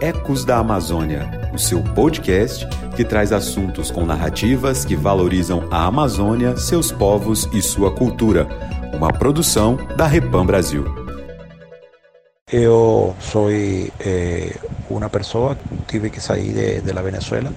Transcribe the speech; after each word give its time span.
Ecos 0.00 0.44
da 0.44 0.58
Amazônia, 0.58 1.50
o 1.54 1.58
seu 1.58 1.82
podcast 1.82 2.66
que 2.94 3.02
traz 3.02 3.32
assuntos 3.32 3.90
com 3.90 4.04
narrativas 4.04 4.84
que 4.84 4.94
valorizam 4.94 5.66
a 5.70 5.86
Amazônia, 5.86 6.54
seus 6.58 6.92
povos 6.92 7.48
e 7.50 7.62
sua 7.62 7.90
cultura. 7.90 8.46
Uma 8.92 9.10
produção 9.10 9.76
da 9.96 10.06
Repam 10.06 10.44
Brasil. 10.44 10.84
Eu 12.52 13.16
sou 13.18 13.50
eh, 13.50 14.54
uma 14.90 15.08
pessoa 15.08 15.56
que 15.56 15.76
tive 15.88 16.10
que 16.10 16.20
sair 16.20 16.52
de, 16.52 16.80
de 16.82 17.02
Venezuela 17.02 17.50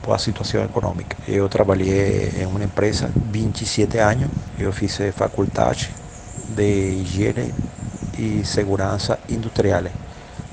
por 0.00 0.14
a 0.14 0.18
situação 0.18 0.64
econômica. 0.64 1.14
Eu 1.28 1.46
trabalhei 1.46 2.32
em 2.40 2.46
uma 2.46 2.64
empresa 2.64 3.10
27 3.14 3.98
anos, 3.98 4.30
eu 4.58 4.72
fiz 4.72 4.98
faculdade 5.14 5.90
de 6.56 7.02
higiene 7.02 7.52
e 8.18 8.42
segurança 8.46 9.18
industrial 9.28 9.84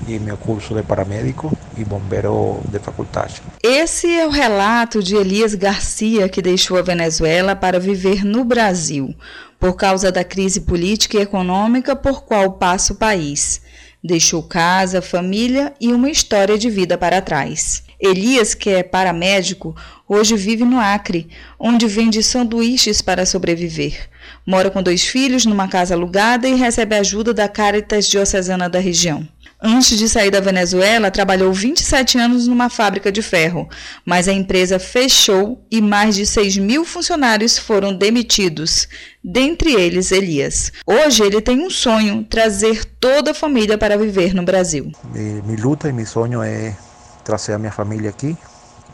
e 0.06 0.18
meu 0.18 0.36
curso 0.36 0.74
de 0.74 0.82
paramédico 0.82 1.56
e 1.76 1.84
bombeiro 1.84 2.60
de 2.68 2.78
faculdade. 2.78 3.42
Esse 3.62 4.10
é 4.10 4.26
o 4.26 4.30
relato 4.30 5.02
de 5.02 5.16
Elias 5.16 5.54
Garcia, 5.54 6.28
que 6.28 6.42
deixou 6.42 6.78
a 6.78 6.82
Venezuela 6.82 7.54
para 7.54 7.78
viver 7.78 8.24
no 8.24 8.44
Brasil, 8.44 9.14
por 9.58 9.76
causa 9.76 10.10
da 10.10 10.24
crise 10.24 10.62
política 10.62 11.18
e 11.18 11.22
econômica 11.22 11.94
por 11.94 12.24
qual 12.24 12.52
passa 12.52 12.92
o 12.92 12.96
país. 12.96 13.60
Deixou 14.02 14.42
casa, 14.42 15.02
família 15.02 15.74
e 15.80 15.92
uma 15.92 16.10
história 16.10 16.56
de 16.56 16.70
vida 16.70 16.96
para 16.96 17.20
trás. 17.20 17.82
Elias, 18.00 18.54
que 18.54 18.70
é 18.70 18.82
paramédico, 18.82 19.76
hoje 20.08 20.34
vive 20.34 20.64
no 20.64 20.80
Acre, 20.80 21.28
onde 21.58 21.86
vende 21.86 22.22
sanduíches 22.22 23.02
para 23.02 23.26
sobreviver. 23.26 24.08
Mora 24.46 24.70
com 24.70 24.82
dois 24.82 25.04
filhos 25.04 25.44
numa 25.44 25.68
casa 25.68 25.94
alugada 25.94 26.48
e 26.48 26.54
recebe 26.54 26.96
ajuda 26.96 27.34
da 27.34 27.46
Caritas 27.46 28.08
Diocesana 28.08 28.70
da 28.70 28.78
região. 28.78 29.28
Antes 29.62 29.98
de 29.98 30.08
sair 30.08 30.30
da 30.30 30.40
Venezuela, 30.40 31.10
trabalhou 31.10 31.52
27 31.52 32.18
anos 32.18 32.46
numa 32.48 32.70
fábrica 32.70 33.12
de 33.12 33.20
ferro, 33.20 33.68
mas 34.06 34.26
a 34.26 34.32
empresa 34.32 34.78
fechou 34.78 35.62
e 35.70 35.82
mais 35.82 36.14
de 36.14 36.24
6 36.24 36.56
mil 36.56 36.82
funcionários 36.82 37.58
foram 37.58 37.94
demitidos, 37.94 38.88
dentre 39.22 39.74
eles 39.74 40.12
Elias. 40.12 40.72
Hoje 40.86 41.22
ele 41.22 41.42
tem 41.42 41.60
um 41.60 41.68
sonho: 41.68 42.24
trazer 42.24 42.86
toda 42.98 43.32
a 43.32 43.34
família 43.34 43.76
para 43.76 43.98
viver 43.98 44.34
no 44.34 44.42
Brasil. 44.42 44.90
Minha 45.12 45.62
luta 45.62 45.90
e 45.90 45.92
meu 45.92 46.06
sonho 46.06 46.42
é 46.42 46.74
trazer 47.22 47.52
a 47.52 47.58
minha 47.58 47.72
família 47.72 48.08
aqui 48.08 48.34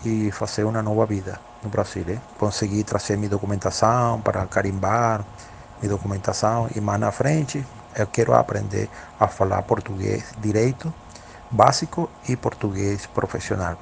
e 0.04 0.32
fazer 0.32 0.64
uma 0.64 0.82
nova 0.82 1.06
vida 1.06 1.38
no 1.62 1.70
Brasil. 1.70 2.04
Eh? 2.08 2.18
Conseguir 2.38 2.82
trazer 2.82 3.16
minha 3.16 3.30
documentação 3.30 4.20
para 4.20 4.44
carimbar 4.46 5.24
minha 5.80 5.90
documentação 5.90 6.68
e 6.74 6.80
mais 6.80 6.98
na 6.98 7.12
frente 7.12 7.64
eu 7.96 8.06
quero 8.06 8.34
aprender 8.34 8.88
a 9.18 9.26
falar 9.26 9.62
português 9.62 10.32
direito, 10.40 10.92
básico 11.50 12.10
e 12.28 12.36
português 12.36 13.06
profissional. 13.06 13.78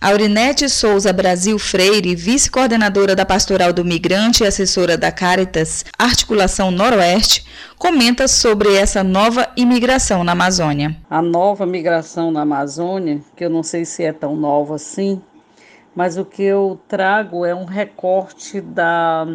Aurinete 0.00 0.68
Souza 0.68 1.14
Brasil 1.14 1.58
Freire, 1.58 2.14
vice-coordenadora 2.14 3.16
da 3.16 3.24
Pastoral 3.24 3.72
do 3.72 3.82
Migrante 3.84 4.42
e 4.42 4.46
assessora 4.46 4.98
da 4.98 5.10
Caritas 5.10 5.82
Articulação 5.98 6.70
Noroeste, 6.70 7.46
comenta 7.78 8.28
sobre 8.28 8.74
essa 8.74 9.02
nova 9.02 9.48
imigração 9.56 10.22
na 10.22 10.32
Amazônia. 10.32 10.94
A 11.08 11.22
nova 11.22 11.64
migração 11.64 12.30
na 12.30 12.42
Amazônia, 12.42 13.22
que 13.34 13.44
eu 13.44 13.48
não 13.48 13.62
sei 13.62 13.86
se 13.86 14.02
é 14.02 14.12
tão 14.12 14.36
nova 14.36 14.74
assim, 14.74 15.22
mas 15.94 16.18
o 16.18 16.24
que 16.24 16.42
eu 16.42 16.78
trago 16.86 17.46
é 17.46 17.54
um 17.54 17.64
recorte 17.64 18.60
da 18.60 19.26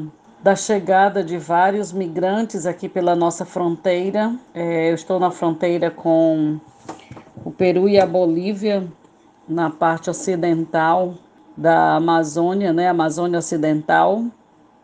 da 0.42 0.56
chegada 0.56 1.23
de 1.23 1.38
vários 1.38 1.92
migrantes 1.92 2.66
aqui 2.66 2.88
pela 2.88 3.16
nossa 3.16 3.45
fronteira. 3.45 4.34
É, 4.54 4.90
eu 4.90 4.95
estou 4.95 5.20
na 5.20 5.32
fronteira 5.32 5.92
com 5.92 6.59
o 7.44 7.52
Peru 7.52 7.90
e 7.90 8.00
a 8.00 8.06
Bolívia, 8.06 8.88
na 9.48 9.70
parte 9.70 10.10
ocidental 10.10 11.16
da 11.58 11.95
Amazônia, 11.95 12.72
né? 12.72 12.88
Amazônia 12.88 13.40
Ocidental, 13.40 14.23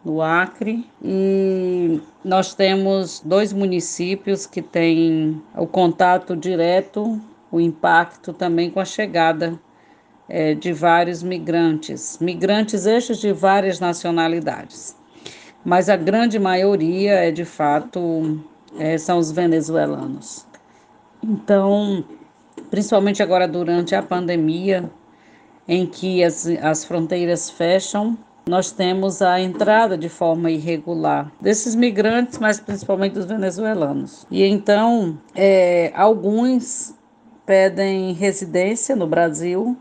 no 0.04 0.22
Acre. 0.22 0.86
E 1.02 2.02
nós 2.24 2.54
temos 2.54 3.22
dois 3.24 3.54
municípios 3.54 4.46
que 4.46 4.62
têm 4.62 5.42
o 5.56 5.66
contato 5.66 6.36
direto, 6.36 7.20
o 7.50 7.62
impacto 7.62 8.34
também 8.34 8.70
com 8.70 8.82
a 8.82 8.86
chegada 8.86 9.58
é, 10.28 10.54
de 10.54 10.74
vários 10.74 11.24
migrantes, 11.24 12.18
migrantes 12.20 12.86
estes 12.86 13.20
de 13.20 13.32
várias 13.32 13.80
nacionalidades 13.80 14.95
mas 15.66 15.90
a 15.90 15.98
grande 15.98 16.38
maioria 16.38 17.16
é 17.16 17.32
de 17.32 17.44
fato 17.44 18.40
é, 18.78 18.98
são 18.98 19.18
os 19.18 19.32
venezuelanos. 19.32 20.46
Então, 21.24 22.06
principalmente 22.70 23.24
agora 23.24 23.48
durante 23.48 23.96
a 23.96 24.04
pandemia, 24.04 24.90
em 25.68 25.88
que 25.88 26.24
as, 26.24 26.46
as 26.62 26.86
fronteiras 26.86 27.50
fecham, 27.50 28.16
nós 28.48 28.72
temos 28.72 29.24
a 29.24 29.42
entrada 29.42 29.98
de 29.98 30.08
forma 30.08 30.52
irregular 30.52 31.32
desses 31.42 31.74
migrantes, 31.74 32.38
mas 32.38 32.60
principalmente 32.60 33.14
dos 33.14 33.26
venezuelanos. 33.26 34.28
E 34.30 34.44
então, 34.44 35.18
é, 35.34 35.92
alguns 35.96 36.94
pedem 37.44 38.14
residência 38.14 38.96
no 38.96 39.08
Brasil 39.08 39.76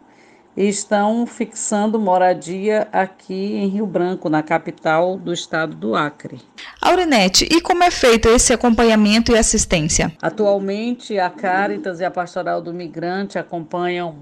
estão 0.57 1.27
fixando 1.27 1.99
moradia 1.99 2.89
aqui 2.93 3.57
em 3.57 3.69
Rio 3.69 3.87
Branco, 3.87 4.29
na 4.29 4.43
capital 4.43 5.19
do 5.19 5.33
estado 5.33 5.75
do 5.75 5.97
Acre. 5.97 6.41
Aurinete, 6.81 7.49
e 7.51 7.61
como 7.61 7.83
é 7.83 7.91
feito 7.91 8.29
esse 8.29 8.53
acompanhamento 8.53 9.33
e 9.33 9.39
assistência? 9.39 10.13
Atualmente, 10.23 11.19
a 11.19 11.29
Caritas 11.29 12.01
e 12.01 12.05
a 12.05 12.11
Pastoral 12.11 12.63
do 12.63 12.73
Migrante 12.73 13.39
acompanham 13.39 14.17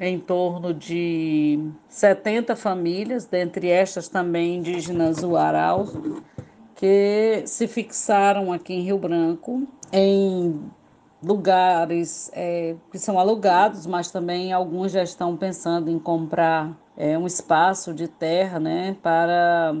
em 0.00 0.18
torno 0.18 0.72
de 0.72 1.58
70 1.88 2.54
famílias, 2.54 3.24
dentre 3.24 3.68
estas 3.68 4.08
também 4.08 4.56
indígenas 4.56 5.22
Uarau, 5.22 5.86
que 6.76 7.42
se 7.46 7.66
fixaram 7.66 8.52
aqui 8.52 8.74
em 8.74 8.82
Rio 8.82 8.98
Branco 8.98 9.66
em 9.92 10.60
lugares 11.22 12.30
é, 12.32 12.76
que 12.90 12.98
são 12.98 13.18
alugados, 13.18 13.86
mas 13.86 14.10
também 14.10 14.52
alguns 14.52 14.92
já 14.92 15.02
estão 15.02 15.36
pensando 15.36 15.90
em 15.90 15.98
comprar 15.98 16.76
é, 16.96 17.18
um 17.18 17.26
espaço 17.26 17.92
de 17.92 18.08
terra 18.08 18.60
né, 18.60 18.96
para 19.02 19.76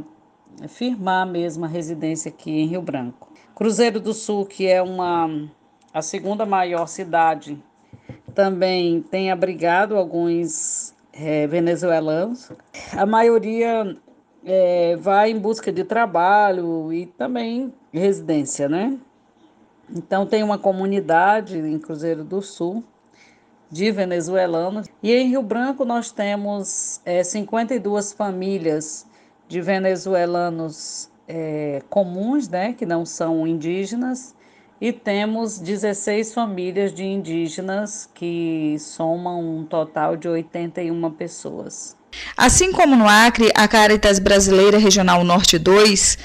firmar 0.68 1.26
mesmo 1.26 1.64
a 1.64 1.68
residência 1.68 2.28
aqui 2.28 2.50
em 2.50 2.66
Rio 2.66 2.82
Branco. 2.82 3.28
Cruzeiro 3.54 4.00
do 4.00 4.12
Sul, 4.12 4.46
que 4.46 4.66
é 4.66 4.82
uma, 4.82 5.48
a 5.92 6.02
segunda 6.02 6.44
maior 6.44 6.86
cidade, 6.86 7.62
também 8.34 9.02
tem 9.02 9.30
abrigado 9.30 9.96
alguns 9.96 10.94
é, 11.12 11.46
venezuelanos. 11.46 12.50
A 12.96 13.04
maioria 13.04 13.96
é, 14.44 14.96
vai 14.96 15.30
em 15.30 15.38
busca 15.38 15.72
de 15.72 15.84
trabalho 15.84 16.92
e 16.92 17.06
também 17.06 17.72
residência, 17.92 18.68
né? 18.68 18.96
Então 19.94 20.26
tem 20.26 20.42
uma 20.42 20.58
comunidade 20.58 21.58
em 21.58 21.78
Cruzeiro 21.78 22.24
do 22.24 22.42
Sul 22.42 22.84
de 23.70 23.90
venezuelanos 23.90 24.86
e 25.02 25.12
em 25.12 25.28
Rio 25.28 25.42
Branco 25.42 25.84
nós 25.84 26.10
temos 26.10 27.00
é, 27.04 27.22
52 27.22 28.12
famílias 28.12 29.06
de 29.46 29.60
venezuelanos 29.60 31.10
é, 31.26 31.82
comuns, 31.90 32.48
né, 32.48 32.72
que 32.72 32.86
não 32.86 33.04
são 33.04 33.46
indígenas, 33.46 34.34
e 34.80 34.92
temos 34.92 35.58
16 35.58 36.32
famílias 36.32 36.92
de 36.92 37.04
indígenas 37.04 38.08
que 38.14 38.76
somam 38.78 39.58
um 39.58 39.64
total 39.64 40.16
de 40.16 40.28
81 40.28 41.10
pessoas. 41.12 41.96
Assim 42.36 42.72
como 42.72 42.96
no 42.96 43.06
Acre, 43.06 43.50
a 43.54 43.66
Caritas 43.66 44.18
Brasileira 44.18 44.78
Regional 44.78 45.24
Norte 45.24 45.58
2 45.58 46.16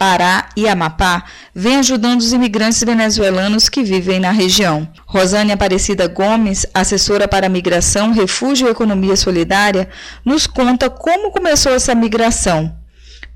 Pará 0.00 0.48
e 0.56 0.66
Amapá, 0.66 1.24
vem 1.54 1.76
ajudando 1.76 2.20
os 2.20 2.32
imigrantes 2.32 2.82
venezuelanos 2.82 3.68
que 3.68 3.82
vivem 3.82 4.18
na 4.18 4.30
região. 4.30 4.88
Rosânia 5.04 5.52
Aparecida 5.52 6.08
Gomes, 6.08 6.64
assessora 6.72 7.28
para 7.28 7.50
Migração, 7.50 8.10
Refúgio 8.10 8.66
e 8.66 8.70
Economia 8.70 9.14
Solidária, 9.14 9.90
nos 10.24 10.46
conta 10.46 10.88
como 10.88 11.30
começou 11.30 11.74
essa 11.74 11.94
migração 11.94 12.79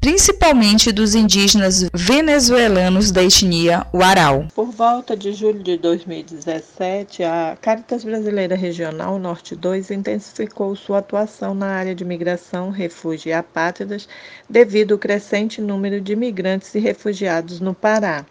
principalmente 0.05 0.93
dos 0.93 1.15
indígenas 1.15 1.89
venezuelanos 1.95 3.11
da 3.11 3.25
etnia 3.25 3.87
Uarau. 3.91 4.47
Por 4.55 4.71
volta 4.71 5.17
de 5.17 5.33
julho 5.33 5.63
de 5.63 5.79
2017, 5.79 7.23
a 7.23 7.57
Caritas 7.59 8.05
Brasileira 8.05 8.55
Regional 8.55 9.19
Norte 9.19 9.57
2 9.57 9.91
intensificou 9.91 10.77
sua 10.77 10.99
atuação 10.99 11.55
na 11.55 11.69
área 11.69 11.95
de 11.95 12.05
migração, 12.05 12.69
refúgio 12.69 13.31
e 13.31 13.33
apátridas 13.33 14.07
devido 14.47 14.93
ao 14.93 14.99
crescente 14.99 15.63
número 15.63 15.99
de 16.03 16.13
imigrantes 16.13 16.75
e 16.75 16.79
refugiados 16.79 17.59
no 17.59 17.73
Pará. 17.73 18.27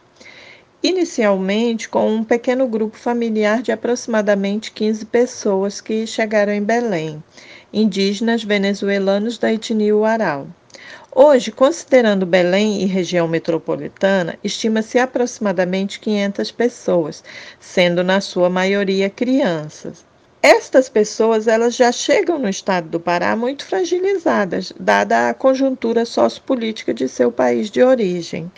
Inicialmente, 0.83 1.89
com 1.89 2.07
um 2.07 2.23
pequeno 2.23 2.67
grupo 2.67 2.95
familiar 2.95 3.63
de 3.63 3.71
aproximadamente 3.71 4.71
15 4.71 5.05
pessoas 5.05 5.81
que 5.81 6.05
chegaram 6.05 6.53
em 6.53 6.61
Belém, 6.61 7.23
indígenas 7.73 8.43
venezuelanos 8.43 9.39
da 9.39 9.51
etnia 9.51 9.97
Uarau. 9.97 10.47
Hoje, 11.15 11.51
considerando 11.51 12.25
Belém 12.25 12.81
e 12.81 12.86
região 12.88 13.27
metropolitana, 13.27 14.36
estima-se 14.44 14.98
aproximadamente 14.98 16.00
500 16.00 16.50
pessoas, 16.50 17.24
sendo 17.60 18.04
na 18.04 18.19
sua 18.19 18.50
maioria 18.50 19.12
crianças. 19.12 20.04
estas 20.42 20.89
pessoas 20.89 21.48
elas 21.48 21.75
já 21.75 21.92
chegam 21.92 22.39
no 22.39 22.50
estado 22.50 22.89
do 22.89 23.00
Pará 23.00 23.36
muito 23.36 23.63
fragilizadas, 23.63 24.74
dada 24.80 25.30
a 25.30 25.33
conjuntura 25.36 26.04
sociopolítica 26.04 26.94
de 26.94 27.07
seu 27.07 27.31
país 27.31 27.69
de 27.69 27.83
origem. 27.83 28.51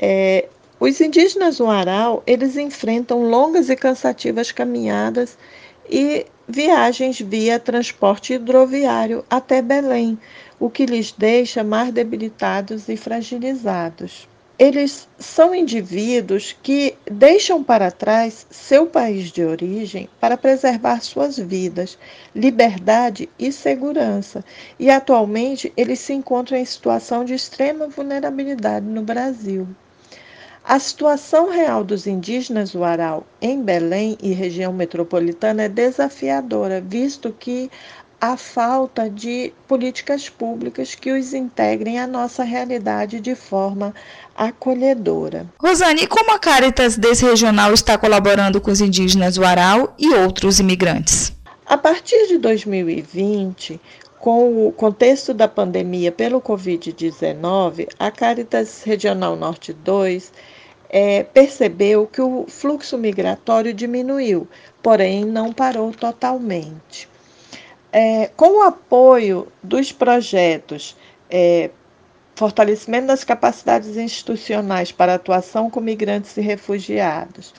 É, 0.00 0.48
os 0.78 1.00
indígenas 1.00 1.56
do 1.56 1.66
Aral 1.66 2.22
eles 2.26 2.58
enfrentam 2.58 3.22
longas 3.22 3.70
e 3.70 3.74
cansativas 3.74 4.52
caminhadas 4.52 5.38
e 5.88 6.26
viagens 6.46 7.18
via 7.20 7.58
transporte 7.58 8.34
hidroviário 8.34 9.24
até 9.30 9.62
Belém, 9.62 10.18
o 10.62 10.70
que 10.70 10.86
lhes 10.86 11.10
deixa 11.10 11.64
mais 11.64 11.92
debilitados 11.92 12.88
e 12.88 12.96
fragilizados 12.96 14.28
eles 14.58 15.08
são 15.18 15.52
indivíduos 15.52 16.56
que 16.62 16.94
deixam 17.10 17.64
para 17.64 17.90
trás 17.90 18.46
seu 18.48 18.86
país 18.86 19.32
de 19.32 19.44
origem 19.44 20.08
para 20.20 20.36
preservar 20.36 21.00
suas 21.00 21.36
vidas, 21.36 21.98
liberdade 22.32 23.28
e 23.36 23.50
segurança. 23.50 24.44
E 24.78 24.88
atualmente 24.88 25.72
eles 25.76 25.98
se 25.98 26.12
encontram 26.12 26.56
em 26.56 26.64
situação 26.64 27.24
de 27.24 27.34
extrema 27.34 27.88
vulnerabilidade 27.88 28.86
no 28.86 29.02
Brasil. 29.02 29.66
A 30.64 30.78
situação 30.78 31.50
real 31.50 31.82
dos 31.82 32.06
indígenas 32.06 32.70
do 32.70 32.84
Aral 32.84 33.26
em 33.40 33.60
Belém 33.60 34.16
e 34.22 34.32
região 34.32 34.72
metropolitana 34.72 35.64
é 35.64 35.68
desafiadora, 35.68 36.80
visto 36.80 37.34
que 37.36 37.68
a 38.22 38.36
falta 38.36 39.10
de 39.10 39.52
políticas 39.66 40.28
públicas 40.28 40.94
que 40.94 41.10
os 41.10 41.34
integrem 41.34 41.98
à 41.98 42.06
nossa 42.06 42.44
realidade 42.44 43.18
de 43.18 43.34
forma 43.34 43.92
acolhedora. 44.36 45.48
Rosane, 45.58 46.06
como 46.06 46.30
a 46.30 46.38
Caritas 46.38 46.96
desse 46.96 47.24
regional 47.24 47.74
está 47.74 47.98
colaborando 47.98 48.60
com 48.60 48.70
os 48.70 48.80
indígenas 48.80 49.34
do 49.34 49.44
Aral 49.44 49.92
e 49.98 50.14
outros 50.14 50.60
imigrantes? 50.60 51.32
A 51.66 51.76
partir 51.76 52.28
de 52.28 52.38
2020, 52.38 53.80
com 54.20 54.68
o 54.68 54.70
contexto 54.70 55.34
da 55.34 55.48
pandemia 55.48 56.12
pelo 56.12 56.40
Covid-19, 56.40 57.88
a 57.98 58.08
Caritas 58.12 58.84
Regional 58.84 59.34
Norte 59.34 59.72
2 59.72 60.32
é, 60.88 61.24
percebeu 61.24 62.06
que 62.06 62.22
o 62.22 62.44
fluxo 62.46 62.96
migratório 62.96 63.74
diminuiu, 63.74 64.46
porém 64.80 65.24
não 65.24 65.52
parou 65.52 65.90
totalmente. 65.90 67.10
É, 67.92 68.30
com 68.36 68.60
o 68.60 68.62
apoio 68.62 69.48
dos 69.62 69.92
projetos 69.92 70.96
é, 71.28 71.70
Fortalecimento 72.34 73.08
das 73.08 73.22
capacidades 73.22 73.98
institucionais 73.98 74.90
para 74.90 75.14
atuação 75.14 75.68
com 75.68 75.80
migrantes 75.80 76.34
e 76.38 76.40
refugiados, 76.40 77.52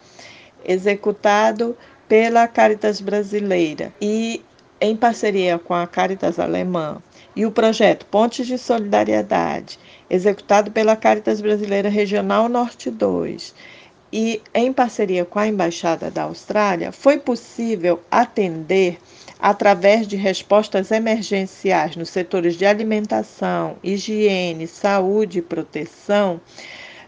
executado 0.65 1.77
pela 2.07 2.47
Caritas 2.47 2.99
Brasileira 2.99 3.93
e 4.01 4.43
em 4.81 4.95
parceria 4.95 5.59
com 5.59 5.75
a 5.75 5.85
Caritas 5.85 6.39
Alemã, 6.39 7.01
e 7.35 7.45
o 7.45 7.51
projeto 7.51 8.05
Pontes 8.07 8.47
de 8.47 8.57
Solidariedade, 8.57 9.79
executado 10.09 10.71
pela 10.71 10.95
Caritas 10.95 11.39
Brasileira 11.39 11.89
Regional 11.89 12.49
Norte 12.49 12.89
2 12.89 13.53
e 14.15 14.43
em 14.53 14.71
parceria 14.71 15.25
com 15.25 15.39
a 15.39 15.47
Embaixada 15.47 16.11
da 16.11 16.25
Austrália, 16.25 16.91
foi 16.91 17.17
possível 17.17 17.99
atender 18.11 18.99
através 19.39 20.07
de 20.07 20.15
respostas 20.15 20.91
emergenciais 20.91 21.95
nos 21.95 22.09
setores 22.09 22.55
de 22.55 22.63
alimentação, 22.63 23.75
higiene, 23.83 24.67
saúde 24.67 25.39
e 25.39 25.41
proteção, 25.41 26.39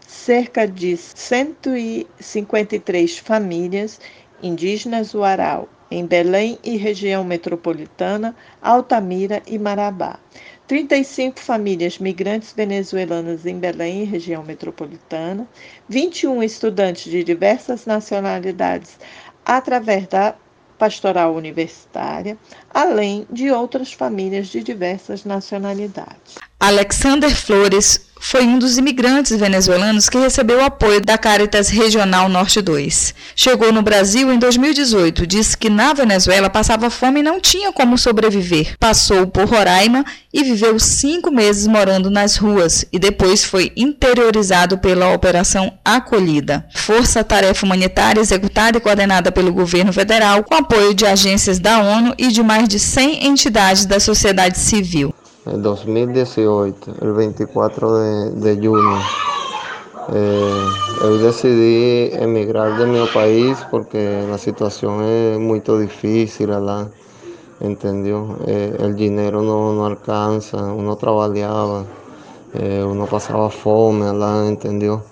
cerca 0.04 0.66
de 0.66 0.96
153 0.96 3.18
famílias 3.18 4.00
indígenas 4.42 5.12
do 5.12 5.22
Aral, 5.22 5.68
em 5.88 6.04
Belém 6.04 6.58
e 6.64 6.76
região 6.76 7.22
metropolitana, 7.22 8.34
Altamira 8.60 9.40
e 9.46 9.60
Marabá. 9.60 10.18
35 10.66 11.40
famílias 11.40 11.98
migrantes 11.98 12.52
venezuelanas 12.52 13.46
em 13.46 13.58
Belém 13.58 14.04
região 14.04 14.42
metropolitana, 14.42 15.46
21 15.88 16.42
estudantes 16.42 17.10
de 17.10 17.22
diversas 17.22 17.86
nacionalidades 17.86 18.98
através 19.44 20.06
da 20.08 20.34
pastoral 20.78 21.34
universitária, 21.34 22.36
além 22.72 23.26
de 23.30 23.50
outras 23.50 23.92
famílias 23.92 24.48
de 24.48 24.62
diversas 24.62 25.24
nacionalidades. 25.24 26.34
Alexander 26.60 27.34
Flores 27.34 28.05
foi 28.18 28.44
um 28.44 28.58
dos 28.58 28.78
imigrantes 28.78 29.36
venezuelanos 29.38 30.08
que 30.08 30.18
recebeu 30.18 30.64
apoio 30.64 31.00
da 31.00 31.18
Caritas 31.18 31.68
Regional 31.68 32.28
Norte 32.28 32.60
2. 32.60 33.14
Chegou 33.34 33.72
no 33.72 33.82
Brasil 33.82 34.32
em 34.32 34.38
2018, 34.38 35.26
disse 35.26 35.56
que 35.56 35.70
na 35.70 35.92
Venezuela 35.92 36.50
passava 36.50 36.90
fome 36.90 37.20
e 37.20 37.22
não 37.22 37.40
tinha 37.40 37.72
como 37.72 37.98
sobreviver. 37.98 38.76
Passou 38.78 39.26
por 39.26 39.44
Roraima 39.44 40.04
e 40.32 40.42
viveu 40.42 40.78
cinco 40.78 41.30
meses 41.30 41.66
morando 41.66 42.10
nas 42.10 42.36
ruas 42.36 42.84
e 42.92 42.98
depois 42.98 43.44
foi 43.44 43.72
interiorizado 43.76 44.78
pela 44.78 45.12
Operação 45.12 45.72
Acolhida, 45.84 46.66
força-tarefa 46.74 47.64
humanitária 47.64 48.20
executada 48.20 48.78
e 48.78 48.80
coordenada 48.80 49.30
pelo 49.30 49.52
governo 49.52 49.92
federal 49.92 50.42
com 50.42 50.54
apoio 50.54 50.94
de 50.94 51.06
agências 51.06 51.58
da 51.58 51.80
ONU 51.80 52.14
e 52.18 52.28
de 52.28 52.42
mais 52.42 52.68
de 52.68 52.78
100 52.78 53.26
entidades 53.26 53.86
da 53.86 54.00
sociedade 54.00 54.58
civil. 54.58 55.14
En 55.46 55.62
2018, 55.62 56.92
el 57.00 57.12
24 57.12 57.96
de, 57.98 58.30
de 58.32 58.66
junio, 58.66 58.98
eh, 60.12 60.68
yo 61.00 61.18
decidí 61.18 62.10
emigrar 62.14 62.76
de 62.76 62.86
mi 62.86 63.06
país 63.06 63.64
porque 63.70 64.26
la 64.28 64.38
situación 64.38 65.04
es 65.04 65.38
muy 65.38 65.60
difícil, 65.60 66.48
¿verdad? 66.48 66.88
¿entendió? 67.60 68.36
Eh, 68.46 68.76
el 68.80 68.96
dinero 68.96 69.40
no, 69.42 69.72
no, 69.72 69.86
alcanza, 69.86 70.58
uno 70.72 70.96
trabajaba, 70.96 71.84
eh, 72.54 72.84
uno 72.84 73.06
pasaba 73.06 73.48
fome, 73.48 74.06
¿verdad? 74.06 74.48
¿entendió? 74.48 75.02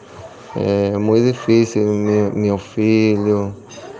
Eh, 0.56 0.96
muy 0.98 1.20
difícil, 1.20 1.84
mi, 1.84 2.30
mi 2.32 2.50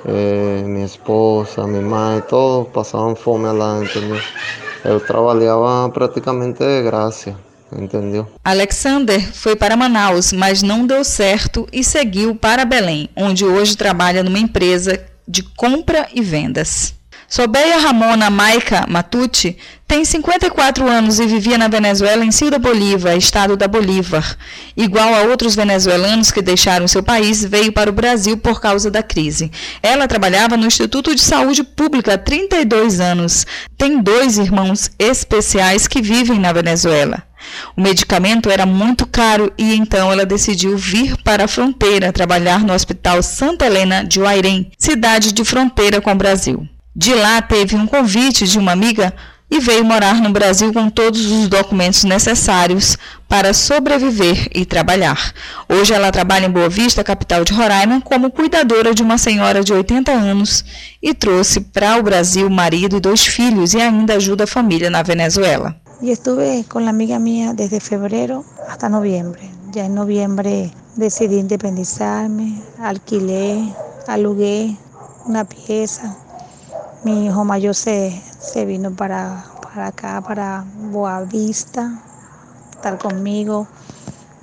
eh, 0.05 0.65
mi 0.67 0.83
esposa, 0.83 1.67
mi 1.67 1.81
madre, 1.81 2.23
todos 2.23 2.67
pasaban 2.69 3.15
fome, 3.17 3.53
¿verdad? 3.53 3.83
¿entendió? 3.83 4.17
Eu 4.85 5.01
trabalhava 5.01 5.89
praticamente 5.91 6.59
de 6.59 6.83
graça, 6.83 7.35
entendeu? 7.73 8.29
Alexander 8.45 9.33
foi 9.33 9.57
para 9.57 9.77
Manaus, 9.77 10.33
mas 10.33 10.63
não 10.63 10.87
deu 10.87 11.03
certo 11.03 11.67
e 11.73 11.83
seguiu 11.83 12.35
para 12.35 12.65
Belém, 12.65 13.09
onde 13.17 13.45
hoje 13.45 13.77
trabalha 13.77 14.23
numa 14.23 14.39
empresa 14.39 15.03
de 15.27 15.43
compra 15.43 16.07
e 16.13 16.21
vendas. 16.21 16.95
Sobeia 17.35 17.79
Ramona 17.79 18.31
Maica 18.31 18.87
Matucci 18.89 19.57
tem 19.89 20.05
54 20.05 20.89
anos 20.89 21.19
e 21.19 21.27
vivia 21.27 21.59
na 21.59 21.67
Venezuela 21.67 22.25
em 22.25 22.31
Ciudad 22.31 22.61
Bolívar, 22.61 23.17
estado 23.17 23.57
da 23.57 23.67
Bolívar. 23.67 24.37
Igual 24.77 25.13
a 25.13 25.23
outros 25.23 25.57
venezuelanos 25.57 26.31
que 26.31 26.41
deixaram 26.41 26.87
seu 26.87 27.03
país, 27.03 27.45
veio 27.45 27.73
para 27.73 27.91
o 27.91 27.93
Brasil 27.93 28.37
por 28.37 28.61
causa 28.61 28.89
da 28.89 29.03
crise. 29.03 29.51
Ela 29.83 30.07
trabalhava 30.07 30.57
no 30.57 30.65
Instituto 30.65 31.13
de 31.13 31.21
Saúde 31.21 31.65
Pública 31.65 32.15
há 32.15 32.19
32 32.19 33.01
anos. 33.01 33.45
Tem 33.77 34.01
dois 34.01 34.39
irmãos 34.39 34.93
especiais 34.97 35.89
que 35.89 36.01
vivem 36.01 36.39
na 36.39 36.53
Venezuela. 36.53 37.21
O 37.77 37.81
medicamento 37.81 38.49
era 38.49 38.65
muito 38.65 39.07
caro 39.07 39.53
e 39.59 39.75
então 39.75 40.13
ela 40.13 40.25
decidiu 40.25 40.79
vir 40.79 41.17
para 41.25 41.47
a 41.47 41.49
fronteira 41.49 42.13
trabalhar 42.13 42.61
no 42.61 42.73
Hospital 42.73 43.25
Santa 43.25 43.67
Helena 43.67 44.05
de 44.05 44.21
Uairém, 44.21 44.71
cidade 44.79 45.33
de 45.33 45.45
fronteira 45.45 46.01
com 46.01 46.13
o 46.13 46.15
Brasil. 46.15 46.69
De 46.97 47.13
lá 47.13 47.43
teve 47.43 47.75
um 47.75 47.89
convite 47.89 48.47
de 48.47 48.57
uma 48.57 48.71
amiga 48.71 49.13
e 49.51 49.59
veio 49.59 49.85
morar 49.85 50.23
no 50.23 50.31
Brasil 50.31 50.73
com 50.73 50.89
todos 50.89 51.31
os 51.31 51.49
documentos 51.49 52.05
necessários 52.05 52.97
para 53.29 53.53
sobreviver 53.53 54.49
e 54.55 54.65
trabalhar. 54.65 55.33
Hoje 55.69 55.93
ela 55.93 56.13
trabalha 56.13 56.47
em 56.47 56.51
Boa 56.51 56.69
Vista, 56.69 57.03
capital 57.03 57.45
de 57.45 57.53
Roraima, 57.53 58.01
como 58.01 58.31
cuidadora 58.31 58.95
de 58.95 59.03
uma 59.03 59.19
senhora 59.19 59.65
de 59.65 59.73
80 59.73 60.13
anos 60.13 60.65
e 61.03 61.13
trouxe 61.13 61.61
para 61.61 61.99
o 61.99 62.03
Brasil 62.03 62.49
marido 62.49 62.97
e 62.97 63.01
dois 63.01 63.27
filhos 63.27 63.75
e 63.75 63.81
ainda 63.81 64.15
ajuda 64.15 64.45
a 64.45 64.47
família 64.47 64.89
na 64.89 65.03
Venezuela. 65.03 65.75
E 66.01 66.13
estive 66.13 66.63
com 66.69 66.79
a 66.79 66.91
amiga 66.91 67.19
minha 67.19 67.53
desde 67.55 67.81
fevereiro 67.81 68.45
até 68.69 68.89
novembro. 68.89 69.41
Já 69.75 69.87
em 69.87 69.89
novembro 69.89 70.49
decidi 70.97 71.41
independizar-me, 71.41 72.63
alquilei, 72.79 73.75
aluguei 74.07 74.77
uma 75.27 75.45
peça 75.45 76.24
Mi 77.05 77.27
hijo 77.27 77.45
mayor 77.45 77.75
se, 77.75 78.19
se 78.41 78.65
vino 78.65 78.91
para, 78.93 79.45
para 79.63 79.89
acá, 79.89 80.23
para 80.27 80.65
Boavista, 80.91 82.03
estar 82.71 82.97
conmigo. 82.99 83.67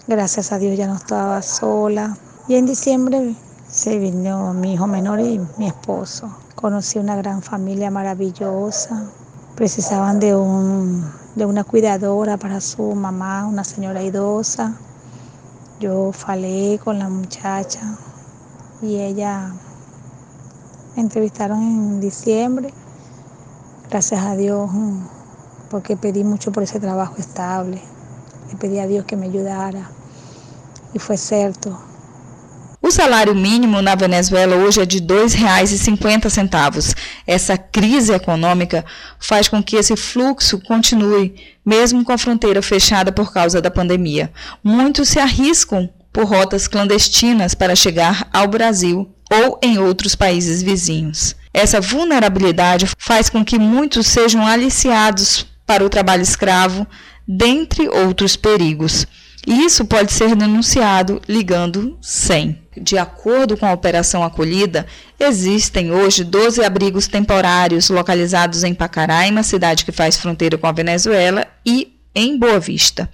Gracias 0.05 0.51
a 0.51 0.59
Dios 0.59 0.77
ya 0.77 0.85
no 0.85 0.95
estaba 0.95 1.41
sola. 1.41 2.15
Y 2.47 2.55
en 2.55 2.67
diciembre 2.67 3.35
se 3.67 3.97
vino 3.97 4.53
mi 4.53 4.73
hijo 4.73 4.85
menor 4.85 5.21
y 5.21 5.41
mi 5.57 5.65
esposo. 5.65 6.37
Conocí 6.53 6.99
una 6.99 7.15
gran 7.15 7.41
familia 7.41 7.89
maravillosa. 7.89 9.05
Precisaban 9.55 10.19
de, 10.19 10.35
un, 10.35 11.03
de 11.35 11.45
una 11.45 11.63
cuidadora 11.63 12.37
para 12.37 12.61
su 12.61 12.93
mamá, 12.93 13.47
una 13.47 13.63
señora 13.63 14.03
idosa. 14.03 14.75
Yo 15.79 16.11
falé 16.11 16.79
con 16.83 16.99
la 16.99 17.09
muchacha 17.09 17.97
y 18.83 18.99
ella 18.99 19.51
me 20.95 21.01
entrevistaron 21.01 21.61
en 21.61 21.99
diciembre 21.99 22.73
Gracias 23.91 24.23
a 24.23 24.37
Dios, 24.37 24.71
mm, 24.71 25.03
porque 25.69 25.97
pedí 25.97 26.23
mucho 26.23 26.49
por 26.53 26.63
ese 26.63 26.79
trabajo 26.79 27.15
estable. 27.19 27.81
Le 28.49 28.55
pedí 28.57 28.79
a 28.79 28.87
Dios 28.87 29.03
que 29.03 29.17
me 29.17 29.25
ayudara 29.25 29.91
e 30.93 30.97
foi 30.97 31.17
certo. 31.17 31.77
O 32.81 32.89
salário 32.89 33.35
mínimo 33.35 33.81
na 33.81 33.93
Venezuela 33.95 34.55
hoje 34.55 34.79
é 34.79 34.85
de 34.85 34.99
R$ 34.99 35.07
2,50. 35.07 36.95
Essa 37.27 37.57
crise 37.57 38.13
econômica 38.13 38.85
faz 39.19 39.49
com 39.49 39.61
que 39.61 39.75
esse 39.75 39.97
fluxo 39.97 40.61
continue, 40.61 41.35
mesmo 41.65 42.05
com 42.05 42.13
a 42.13 42.17
fronteira 42.17 42.61
fechada 42.61 43.11
por 43.11 43.33
causa 43.33 43.61
da 43.61 43.69
pandemia. 43.69 44.31
Muitos 44.63 45.09
se 45.09 45.19
arriscam 45.19 45.89
por 46.13 46.23
rotas 46.23 46.65
clandestinas 46.65 47.53
para 47.53 47.75
chegar 47.75 48.29
ao 48.31 48.47
Brasil 48.47 49.13
ou 49.31 49.57
em 49.63 49.77
outros 49.77 50.15
países 50.15 50.61
vizinhos. 50.61 51.35
Essa 51.53 51.79
vulnerabilidade 51.79 52.87
faz 52.97 53.29
com 53.29 53.43
que 53.43 53.57
muitos 53.57 54.07
sejam 54.07 54.45
aliciados 54.45 55.45
para 55.65 55.85
o 55.85 55.89
trabalho 55.89 56.21
escravo, 56.21 56.85
dentre 57.27 57.87
outros 57.87 58.35
perigos. 58.35 59.07
Isso 59.47 59.85
pode 59.85 60.11
ser 60.11 60.35
denunciado 60.35 61.21
ligando 61.27 61.97
100. 62.01 62.59
De 62.77 62.97
acordo 62.97 63.57
com 63.57 63.65
a 63.65 63.73
operação 63.73 64.23
acolhida, 64.23 64.85
existem 65.19 65.91
hoje 65.91 66.23
12 66.23 66.63
abrigos 66.63 67.07
temporários 67.07 67.89
localizados 67.89 68.63
em 68.63 68.73
Pacaraima, 68.73 69.43
cidade 69.43 69.83
que 69.83 69.91
faz 69.91 70.17
fronteira 70.17 70.57
com 70.57 70.67
a 70.67 70.71
Venezuela, 70.71 71.47
e 71.65 72.00
em 72.13 72.37
Boa 72.37 72.59
Vista. 72.59 73.09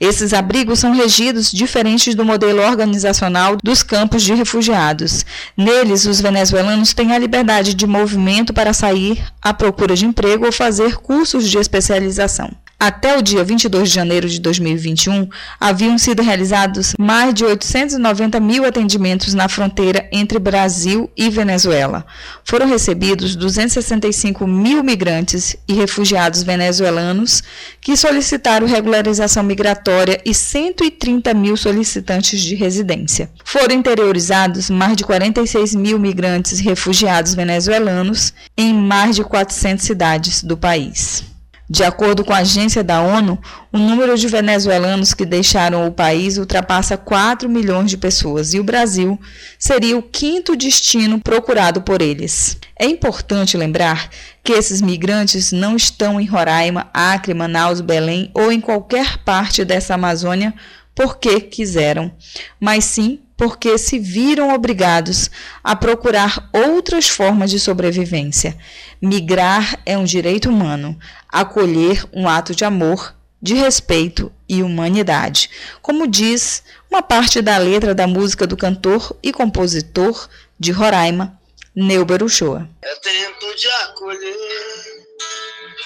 Esses 0.00 0.32
abrigos 0.32 0.78
são 0.78 0.94
regidos 0.94 1.52
diferentes 1.52 2.14
do 2.14 2.24
modelo 2.24 2.62
organizacional 2.62 3.56
dos 3.62 3.82
campos 3.82 4.22
de 4.22 4.34
refugiados. 4.34 5.24
Neles, 5.56 6.06
os 6.06 6.20
venezuelanos 6.20 6.92
têm 6.94 7.12
a 7.12 7.18
liberdade 7.18 7.74
de 7.74 7.86
movimento 7.86 8.52
para 8.52 8.72
sair 8.72 9.22
à 9.42 9.52
procura 9.52 9.94
de 9.94 10.06
emprego 10.06 10.46
ou 10.46 10.52
fazer 10.52 10.96
cursos 10.96 11.48
de 11.48 11.58
especialização. 11.58 12.50
Até 12.80 13.18
o 13.18 13.22
dia 13.22 13.42
22 13.42 13.88
de 13.88 13.94
janeiro 13.96 14.28
de 14.28 14.40
2021, 14.40 15.28
haviam 15.58 15.98
sido 15.98 16.22
realizados 16.22 16.94
mais 16.96 17.34
de 17.34 17.44
890 17.44 18.38
mil 18.38 18.64
atendimentos 18.64 19.34
na 19.34 19.48
fronteira 19.48 20.08
entre 20.12 20.38
Brasil 20.38 21.10
e 21.16 21.28
Venezuela. 21.28 22.06
Foram 22.44 22.68
recebidos 22.68 23.34
265 23.34 24.46
mil 24.46 24.84
migrantes 24.84 25.56
e 25.66 25.74
refugiados 25.74 26.44
venezuelanos 26.44 27.42
que 27.80 27.96
solicitaram 27.96 28.64
regularização 28.64 29.42
migratória 29.42 30.22
e 30.24 30.32
130 30.32 31.34
mil 31.34 31.56
solicitantes 31.56 32.40
de 32.40 32.54
residência. 32.54 33.28
Foram 33.44 33.74
interiorizados 33.74 34.70
mais 34.70 34.96
de 34.96 35.02
46 35.02 35.74
mil 35.74 35.98
migrantes 35.98 36.60
e 36.60 36.62
refugiados 36.62 37.34
venezuelanos 37.34 38.32
em 38.56 38.72
mais 38.72 39.16
de 39.16 39.24
400 39.24 39.84
cidades 39.84 40.44
do 40.44 40.56
país. 40.56 41.27
De 41.70 41.84
acordo 41.84 42.24
com 42.24 42.32
a 42.32 42.38
agência 42.38 42.82
da 42.82 43.02
ONU, 43.02 43.38
o 43.70 43.76
número 43.76 44.16
de 44.16 44.26
venezuelanos 44.26 45.12
que 45.12 45.26
deixaram 45.26 45.86
o 45.86 45.92
país 45.92 46.38
ultrapassa 46.38 46.96
4 46.96 47.46
milhões 47.46 47.90
de 47.90 47.98
pessoas 47.98 48.54
e 48.54 48.58
o 48.58 48.64
Brasil 48.64 49.20
seria 49.58 49.98
o 49.98 50.02
quinto 50.02 50.56
destino 50.56 51.20
procurado 51.20 51.82
por 51.82 52.00
eles. 52.00 52.56
É 52.78 52.86
importante 52.86 53.54
lembrar 53.54 54.08
que 54.42 54.52
esses 54.52 54.80
migrantes 54.80 55.52
não 55.52 55.76
estão 55.76 56.18
em 56.18 56.24
Roraima, 56.24 56.88
Acre, 56.94 57.34
Manaus, 57.34 57.82
Belém 57.82 58.30
ou 58.32 58.50
em 58.50 58.62
qualquer 58.62 59.18
parte 59.18 59.62
dessa 59.62 59.94
Amazônia 59.94 60.54
porque 60.98 61.40
quiseram, 61.40 62.12
mas 62.58 62.84
sim 62.84 63.20
porque 63.36 63.78
se 63.78 64.00
viram 64.00 64.52
obrigados 64.52 65.30
a 65.62 65.76
procurar 65.76 66.50
outras 66.52 67.08
formas 67.08 67.52
de 67.52 67.60
sobrevivência. 67.60 68.58
Migrar 69.00 69.78
é 69.86 69.96
um 69.96 70.02
direito 70.02 70.50
humano, 70.50 70.98
acolher 71.28 72.04
um 72.12 72.28
ato 72.28 72.52
de 72.52 72.64
amor, 72.64 73.14
de 73.40 73.54
respeito 73.54 74.32
e 74.48 74.60
humanidade, 74.60 75.48
como 75.80 76.04
diz 76.04 76.64
uma 76.90 77.00
parte 77.00 77.40
da 77.40 77.58
letra 77.58 77.94
da 77.94 78.08
música 78.08 78.44
do 78.44 78.56
cantor 78.56 79.16
e 79.22 79.32
compositor 79.32 80.28
de 80.58 80.72
Roraima, 80.72 81.40
Neuber 81.76 82.24
Uchoa. 82.24 82.68
É 82.82 82.94
tempo 82.96 83.54
de 83.54 83.68
acolher, 83.68 84.34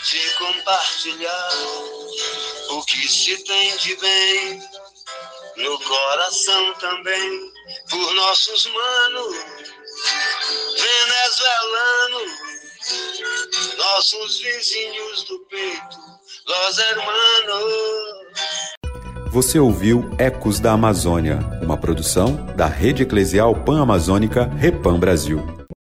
de 0.05 0.35
compartilhar 0.39 1.51
o 2.71 2.83
que 2.87 3.07
se 3.07 3.37
tem 3.45 3.77
de 3.77 3.95
bem 3.97 4.72
no 5.57 5.79
coração 5.81 6.75
também, 6.75 7.53
por 7.91 8.15
nossos 8.15 8.67
manos 8.67 9.37
venezuelanos, 10.81 12.33
nossos 13.77 14.41
vizinhos 14.41 15.25
do 15.25 15.39
peito, 15.47 15.99
los 16.47 16.79
hermanos. 16.79 18.23
Você 19.31 19.59
ouviu 19.59 20.11
Ecos 20.19 20.61
da 20.61 20.73
Amazônia, 20.73 21.39
uma 21.63 21.77
produção 21.77 22.37
da 22.57 22.67
Rede 22.67 23.03
Eclesial 23.03 23.55
Pan-Amazônica 23.55 24.45
Repam 24.59 24.99
Brasil. 24.99 25.62